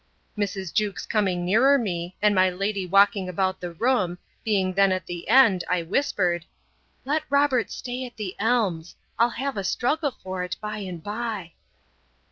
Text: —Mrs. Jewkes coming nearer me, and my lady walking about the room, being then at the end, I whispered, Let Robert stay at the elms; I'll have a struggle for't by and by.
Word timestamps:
—Mrs. 0.35 0.73
Jewkes 0.73 1.05
coming 1.05 1.45
nearer 1.45 1.77
me, 1.77 2.15
and 2.23 2.33
my 2.33 2.49
lady 2.49 2.87
walking 2.87 3.29
about 3.29 3.61
the 3.61 3.71
room, 3.71 4.17
being 4.43 4.73
then 4.73 4.91
at 4.91 5.05
the 5.05 5.29
end, 5.29 5.63
I 5.69 5.83
whispered, 5.83 6.43
Let 7.05 7.21
Robert 7.29 7.69
stay 7.69 8.03
at 8.05 8.17
the 8.17 8.35
elms; 8.39 8.95
I'll 9.19 9.29
have 9.29 9.57
a 9.57 9.63
struggle 9.63 10.17
for't 10.23 10.59
by 10.59 10.79
and 10.79 11.03
by. 11.03 11.53